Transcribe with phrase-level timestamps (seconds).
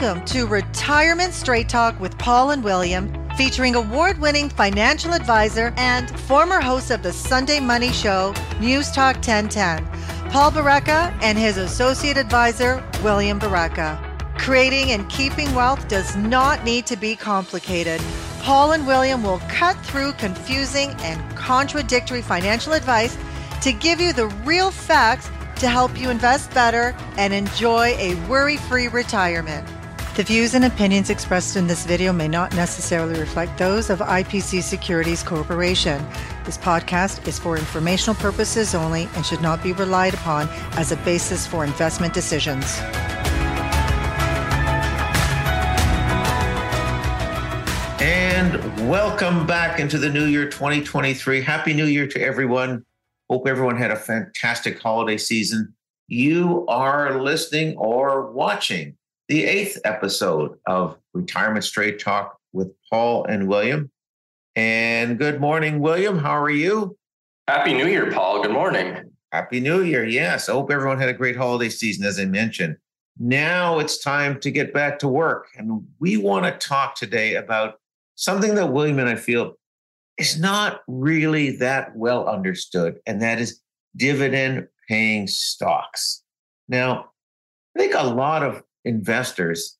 [0.00, 6.08] Welcome to Retirement Straight Talk with Paul and William, featuring award winning financial advisor and
[6.20, 9.84] former host of the Sunday Money Show, News Talk 1010,
[10.30, 14.00] Paul Baraka, and his associate advisor, William Baraka.
[14.38, 18.00] Creating and keeping wealth does not need to be complicated.
[18.42, 23.18] Paul and William will cut through confusing and contradictory financial advice
[23.62, 28.58] to give you the real facts to help you invest better and enjoy a worry
[28.58, 29.68] free retirement.
[30.18, 34.64] The views and opinions expressed in this video may not necessarily reflect those of IPC
[34.64, 36.04] Securities Corporation.
[36.44, 40.96] This podcast is for informational purposes only and should not be relied upon as a
[40.96, 42.80] basis for investment decisions.
[48.00, 51.42] And welcome back into the new year 2023.
[51.42, 52.84] Happy New Year to everyone.
[53.30, 55.74] Hope everyone had a fantastic holiday season.
[56.08, 58.97] You are listening or watching
[59.28, 63.90] the eighth episode of Retirement Straight Talk with Paul and William.
[64.56, 66.18] And good morning, William.
[66.18, 66.96] How are you?
[67.46, 68.42] Happy New Year, Paul.
[68.42, 69.12] Good morning.
[69.30, 70.06] Happy New Year.
[70.06, 70.48] Yes.
[70.48, 72.78] I hope everyone had a great holiday season, as I mentioned.
[73.18, 75.48] Now it's time to get back to work.
[75.56, 77.74] And we want to talk today about
[78.14, 79.54] something that William and I feel
[80.16, 83.60] is not really that well understood, and that is
[83.94, 86.22] dividend paying stocks.
[86.68, 87.10] Now,
[87.76, 89.78] I think a lot of investors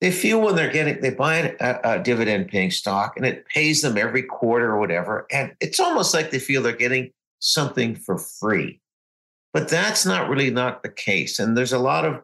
[0.00, 3.82] they feel when they're getting they buy a, a dividend paying stock and it pays
[3.82, 8.18] them every quarter or whatever and it's almost like they feel they're getting something for
[8.18, 8.80] free.
[9.52, 12.22] But that's not really not the case and there's a lot of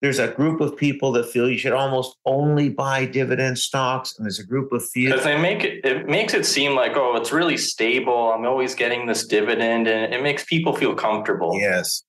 [0.00, 4.24] there's a group of people that feel you should almost only buy dividend stocks and
[4.24, 7.16] there's a group of few because they make it it makes it seem like oh
[7.16, 11.58] it's really stable i'm always getting this dividend and it makes people feel comfortable.
[11.58, 12.02] Yes.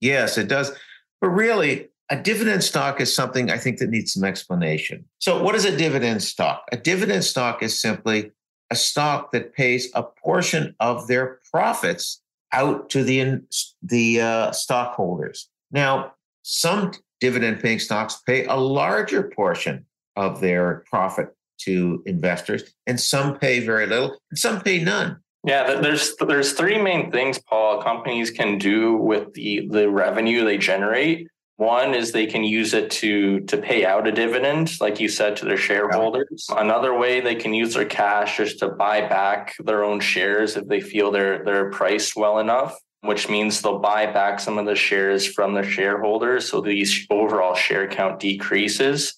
[0.00, 0.72] Yes it does.
[1.20, 5.54] But really a dividend stock is something i think that needs some explanation so what
[5.54, 8.30] is a dividend stock a dividend stock is simply
[8.70, 12.20] a stock that pays a portion of their profits
[12.52, 13.40] out to the
[13.82, 19.84] the uh, stockholders now some dividend paying stocks pay a larger portion
[20.16, 25.20] of their profit to investors, and some pay very little, and some pay none.
[25.44, 30.58] Yeah, there's there's three main things, Paul, companies can do with the the revenue they
[30.58, 31.28] generate.
[31.58, 35.36] One is they can use it to to pay out a dividend, like you said,
[35.36, 36.46] to their shareholders.
[36.48, 36.60] Yeah.
[36.60, 40.66] Another way they can use their cash is to buy back their own shares if
[40.66, 44.74] they feel they're they're priced well enough which means they'll buy back some of the
[44.74, 46.50] shares from the shareholders.
[46.50, 49.14] So the overall share count decreases.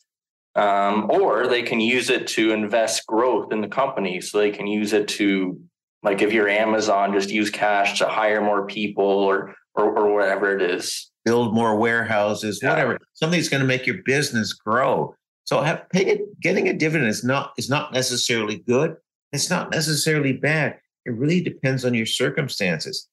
[0.57, 4.21] Um, or they can use it to invest growth in the company.
[4.21, 5.61] So they can use it to,
[6.03, 10.55] like if you're Amazon, just use cash to hire more people or or, or whatever
[10.57, 11.10] it is.
[11.25, 12.71] Build more warehouses, yeah.
[12.71, 12.99] whatever.
[13.13, 15.15] Something's going to make your business grow.
[15.45, 18.97] So have, pay, getting a dividend is not is not necessarily good.
[19.33, 20.79] It's not necessarily bad.
[21.05, 23.09] It really depends on your circumstances.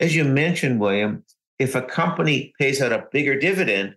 [0.00, 1.24] As you mentioned, William,
[1.58, 3.94] if a company pays out a bigger dividend,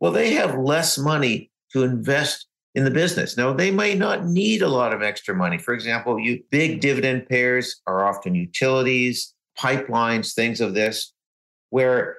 [0.00, 3.36] well, they have less money to invest in the business.
[3.36, 5.58] Now, they may not need a lot of extra money.
[5.58, 11.12] For example, you big dividend payers are often utilities, pipelines, things of this,
[11.70, 12.18] where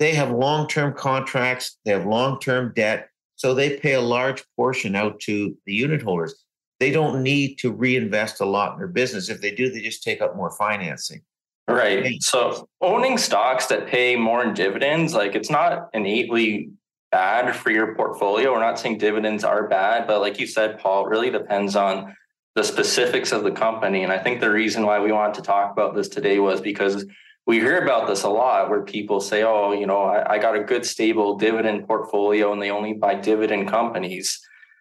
[0.00, 5.20] they have long-term contracts, they have long-term debt, so they pay a large portion out
[5.20, 6.44] to the unit holders.
[6.80, 9.28] They don't need to reinvest a lot in their business.
[9.28, 11.20] If they do, they just take up more financing.
[11.68, 12.20] Right.
[12.22, 16.70] So owning stocks that pay more in dividends, like it's not innately
[17.12, 18.52] bad for your portfolio.
[18.52, 22.16] We're not saying dividends are bad, but like you said, Paul, it really depends on
[22.54, 24.02] the specifics of the company.
[24.02, 27.04] And I think the reason why we wanted to talk about this today was because
[27.46, 30.54] we hear about this a lot where people say, oh, you know, I, I got
[30.54, 34.38] a good stable dividend portfolio and they only buy dividend companies.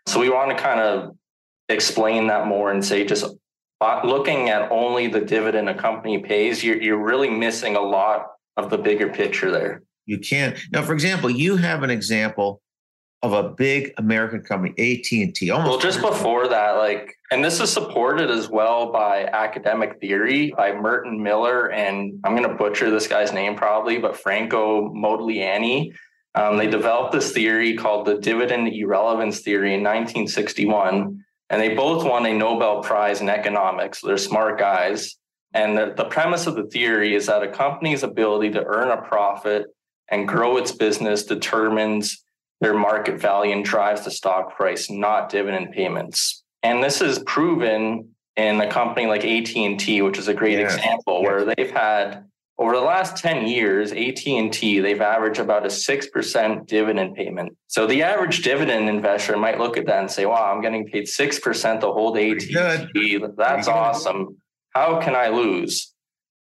[0.08, 1.16] So we want to kind of
[1.69, 3.25] explain that more and say just
[3.81, 8.28] uh, looking at only the dividend a company pays, you're, you're really missing a lot
[8.58, 9.83] of the bigger picture there.
[10.06, 10.60] You can't.
[10.72, 12.62] Now, for example, you have an example
[13.21, 15.50] of a big American company, AT&T.
[15.50, 20.54] Almost well, just before that, like, and this is supported as well by academic theory
[20.56, 25.94] by Merton Miller and I'm going to butcher this guy's name probably, but Franco Modigliani.
[26.36, 32.06] Um, they developed this theory called the dividend irrelevance theory in 1961 and they both
[32.06, 34.01] won a Nobel Prize in economics.
[34.01, 35.16] They're smart guys.
[35.54, 39.01] And the, the premise of the theory is that a company's ability to earn a
[39.01, 39.66] profit
[40.10, 42.24] and grow its business determines
[42.61, 46.44] their market value and drives the stock price, not dividend payments.
[46.63, 50.65] And this is proven in a company like AT&T, which is a great yeah.
[50.65, 52.25] example where they've had
[52.59, 57.56] over the last 10 years, AT&T, they've averaged about a 6% dividend payment.
[57.67, 61.06] So the average dividend investor might look at that and say, wow, I'm getting paid
[61.06, 63.17] 6% to hold AT&T.
[63.38, 64.38] That's awesome.
[64.71, 65.94] How can I lose?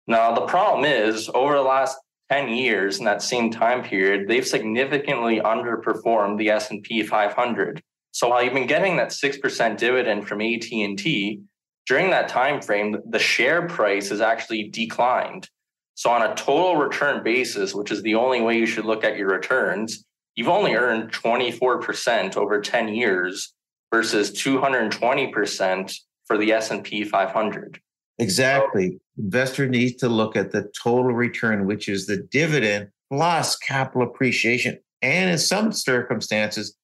[0.07, 1.97] Now, the problem is over the last
[2.31, 7.83] 10 years in that same time period, they've significantly underperformed the S&P 500.
[8.11, 11.41] So while you've been getting that 6% dividend from AT&T,
[11.87, 15.49] during that time frame, the share price has actually declined.
[15.95, 19.17] So on a total return basis, which is the only way you should look at
[19.17, 20.05] your returns,
[20.35, 23.53] you've only earned 24% over 10 years
[23.93, 25.93] versus 220%
[26.25, 27.81] for the S&P 500.
[28.21, 28.91] Exactly.
[28.91, 34.03] So, Investor needs to look at the total return, which is the dividend plus capital
[34.03, 36.77] appreciation and in some circumstances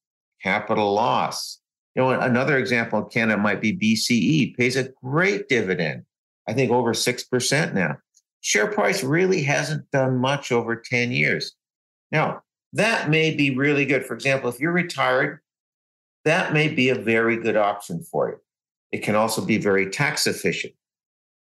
[0.43, 1.59] capital loss.
[1.95, 6.03] You know, another example in Canada might be BCE pays a great dividend.
[6.47, 7.97] I think over 6% now
[8.41, 11.53] share price really hasn't done much over 10 years.
[12.11, 12.43] Now,
[12.73, 14.05] that may be really good.
[14.05, 15.39] For example, if you're retired,
[16.25, 18.37] that may be a very good option for you.
[18.91, 20.73] It can also be very tax efficient.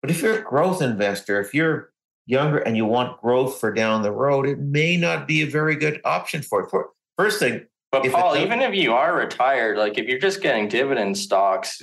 [0.05, 1.91] But if you're a growth investor, if you're
[2.27, 5.77] younger and you want growth for down the road, it may not be a very
[5.77, 6.69] good option for.
[6.69, 10.69] For, first thing, but Paul, even if you are retired, like if you're just getting
[10.69, 11.81] dividend stocks,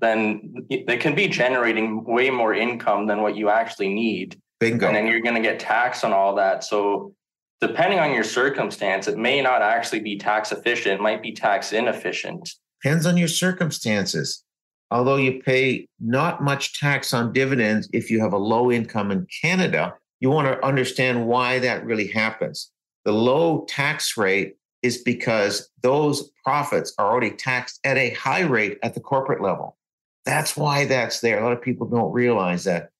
[0.00, 4.40] then they can be generating way more income than what you actually need.
[4.60, 4.86] Bingo.
[4.86, 6.62] And then you're going to get taxed on all that.
[6.62, 7.12] So,
[7.60, 11.72] depending on your circumstance, it may not actually be tax efficient, it might be tax
[11.72, 12.52] inefficient.
[12.84, 14.44] Depends on your circumstances.
[14.90, 19.26] Although you pay not much tax on dividends if you have a low income in
[19.42, 22.70] Canada, you want to understand why that really happens.
[23.04, 28.78] The low tax rate is because those profits are already taxed at a high rate
[28.82, 29.76] at the corporate level.
[30.24, 31.38] That's why that's there.
[31.38, 32.90] A lot of people don't realize that.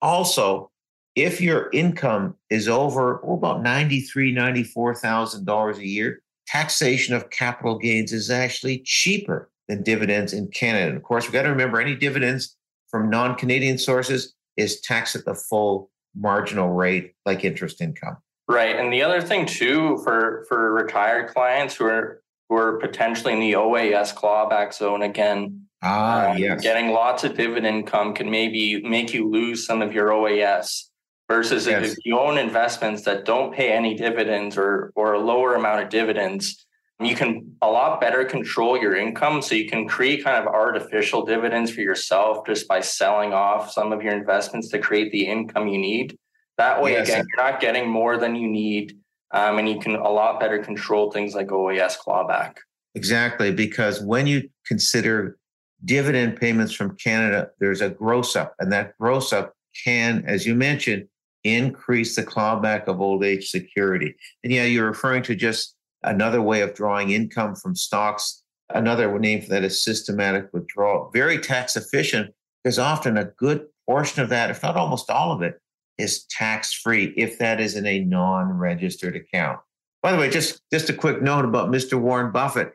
[0.00, 0.70] Also,
[1.14, 8.12] if your income is over oh, about $93, $94,000 a year, taxation of capital gains
[8.12, 10.88] is actually cheaper than dividends in Canada.
[10.88, 12.56] And of course, we've got to remember any dividends
[12.88, 18.18] from non Canadian sources is taxed at the full marginal rate, like interest income.
[18.48, 18.76] Right.
[18.76, 23.40] And the other thing too for for retired clients who are who are potentially in
[23.40, 25.66] the OAS clawback zone again.
[25.82, 26.62] Ah, um, yes.
[26.62, 30.90] Getting lots of dividend income can maybe make you lose some of your OAS
[31.28, 31.92] versus yes.
[31.92, 35.88] if you own investments that don't pay any dividends or or a lower amount of
[35.88, 36.66] dividends
[37.06, 41.24] you can a lot better control your income so you can create kind of artificial
[41.24, 45.68] dividends for yourself just by selling off some of your investments to create the income
[45.68, 46.16] you need
[46.58, 47.08] that way yes.
[47.08, 48.96] again you're not getting more than you need
[49.32, 52.56] um, and you can a lot better control things like oas clawback
[52.94, 55.38] exactly because when you consider
[55.84, 59.54] dividend payments from canada there's a gross up and that gross up
[59.84, 61.06] can as you mentioned
[61.44, 64.14] increase the clawback of old age security.
[64.44, 68.42] And yeah, you're referring to just another way of drawing income from stocks.
[68.70, 71.10] Another name for that is systematic withdrawal.
[71.12, 75.42] Very tax efficient because often a good portion of that, if not almost all of
[75.42, 75.60] it,
[75.98, 79.60] is tax free if that is in a non registered account.
[80.02, 82.00] By the way, just, just a quick note about Mr.
[82.00, 82.72] Warren Buffett.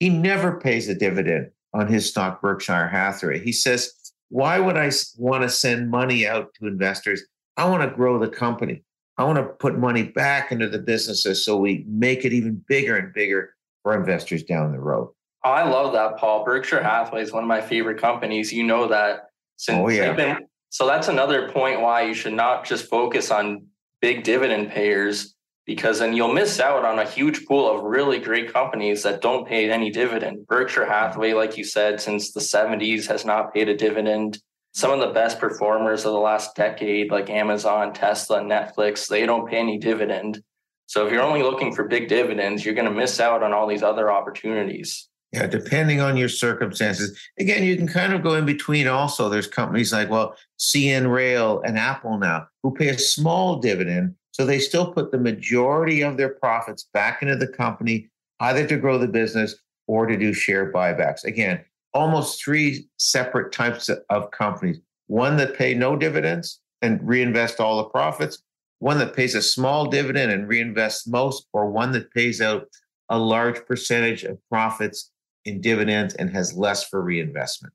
[0.00, 3.42] He never pays a dividend on his stock, Berkshire Hathaway.
[3.42, 3.92] He says,
[4.30, 7.22] Why would I want to send money out to investors
[7.56, 8.82] I want to grow the company.
[9.18, 12.96] I want to put money back into the businesses so we make it even bigger
[12.96, 15.10] and bigger for investors down the road.
[15.44, 16.44] Oh, I love that, Paul.
[16.44, 18.52] Berkshire Hathaway is one of my favorite companies.
[18.52, 20.12] You know that since oh, yeah.
[20.12, 20.38] Been,
[20.70, 23.66] so that's another point why you should not just focus on
[24.02, 28.52] big dividend payers because then you'll miss out on a huge pool of really great
[28.52, 30.46] companies that don't pay any dividend.
[30.46, 34.38] Berkshire Hathaway, like you said, since the 70s has not paid a dividend
[34.76, 39.48] some of the best performers of the last decade, like Amazon, Tesla, Netflix, they don't
[39.48, 40.42] pay any dividend.
[40.84, 43.66] So if you're only looking for big dividends, you're going to miss out on all
[43.66, 45.08] these other opportunities.
[45.32, 47.18] Yeah, depending on your circumstances.
[47.38, 49.30] Again, you can kind of go in between also.
[49.30, 54.14] There's companies like, well, CN Rail and Apple now who pay a small dividend.
[54.32, 58.76] So they still put the majority of their profits back into the company, either to
[58.76, 59.54] grow the business
[59.86, 61.24] or to do share buybacks.
[61.24, 61.64] Again,
[61.96, 67.84] almost three separate types of companies one that pay no dividends and reinvest all the
[67.84, 68.42] profits,
[68.80, 72.66] one that pays a small dividend and reinvests most, or one that pays out
[73.08, 75.12] a large percentage of profits
[75.44, 77.72] in dividends and has less for reinvestment.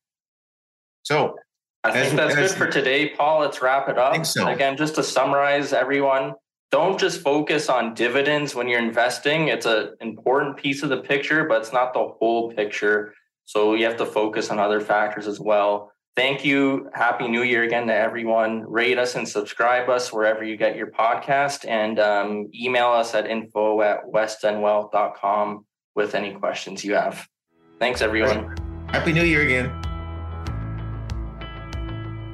[1.03, 1.37] So,
[1.85, 3.39] I think as, that's as, good for today, Paul.
[3.39, 4.25] Let's wrap it up.
[4.25, 4.47] So.
[4.47, 6.33] Again, just to summarize, everyone,
[6.69, 9.47] don't just focus on dividends when you're investing.
[9.47, 13.13] It's an important piece of the picture, but it's not the whole picture.
[13.45, 15.91] So you have to focus on other factors as well.
[16.15, 16.89] Thank you.
[16.93, 18.63] Happy New Year again to everyone.
[18.69, 23.27] Rate us and subscribe us wherever you get your podcast and um, email us at
[23.27, 27.27] info at westendwealth.com with any questions you have.
[27.79, 28.55] Thanks, everyone.
[28.89, 29.80] Happy New Year again.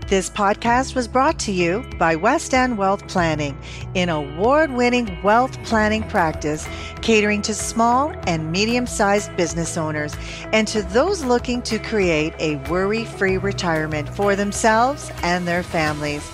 [0.08, 3.58] This podcast was brought to you by West End Wealth Planning,
[3.94, 6.66] an award winning wealth planning practice
[7.02, 10.16] catering to small and medium sized business owners
[10.54, 16.26] and to those looking to create a worry free retirement for themselves and their families.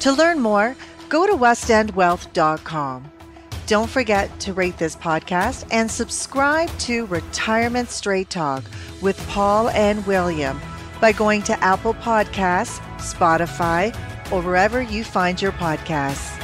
[0.00, 0.74] To learn more,
[1.08, 3.12] go to westendwealth.com.
[3.68, 8.64] Don't forget to rate this podcast and subscribe to Retirement Straight Talk
[9.00, 10.60] with Paul and William
[11.00, 13.94] by going to Apple Podcasts, Spotify,
[14.30, 16.39] or wherever you find your podcasts.